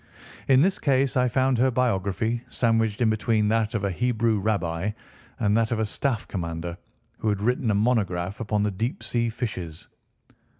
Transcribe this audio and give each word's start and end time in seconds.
In 0.47 0.63
this 0.63 0.79
case 0.79 1.15
I 1.15 1.27
found 1.27 1.59
her 1.59 1.69
biography 1.69 2.43
sandwiched 2.49 3.01
in 3.01 3.11
between 3.11 3.47
that 3.49 3.75
of 3.75 3.83
a 3.83 3.91
Hebrew 3.91 4.39
rabbi 4.39 4.89
and 5.39 5.55
that 5.55 5.69
of 5.71 5.77
a 5.77 5.85
staff 5.85 6.27
commander 6.27 6.75
who 7.19 7.29
had 7.29 7.39
written 7.39 7.69
a 7.69 7.75
monograph 7.75 8.39
upon 8.39 8.63
the 8.63 8.71
deep 8.71 9.03
sea 9.03 9.29
fishes. 9.29 9.89